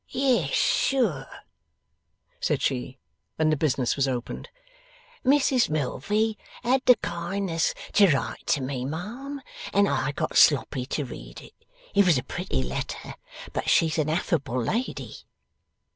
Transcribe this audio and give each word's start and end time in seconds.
'Yes 0.09 0.49
sure!' 0.55 1.27
said 2.39 2.59
she, 2.63 2.97
when 3.35 3.51
the 3.51 3.55
business 3.55 3.95
was 3.95 4.07
opened, 4.07 4.49
'Mrs 5.23 5.69
Milvey 5.69 6.39
had 6.63 6.81
the 6.87 6.95
kindness 7.03 7.75
to 7.93 8.09
write 8.09 8.47
to 8.47 8.61
me, 8.61 8.83
ma'am, 8.83 9.41
and 9.71 9.87
I 9.87 10.11
got 10.13 10.35
Sloppy 10.37 10.87
to 10.87 11.05
read 11.05 11.41
it. 11.41 11.53
It 11.93 12.03
was 12.05 12.17
a 12.17 12.23
pretty 12.23 12.63
letter. 12.63 13.13
But 13.53 13.69
she's 13.69 13.99
an 13.99 14.09
affable 14.09 14.59
lady. 14.63 15.17